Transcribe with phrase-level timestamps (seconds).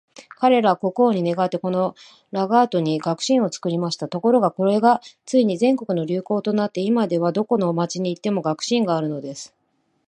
[0.39, 1.93] 彼等は国王に願って、この
[2.31, 4.07] ラガードに学士院を作りました。
[4.07, 9.53] ところが、これがついに全国の流行となって、今では、どこの町に行っても学士院があるのです。